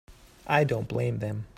[0.47, 1.45] I don't blame them.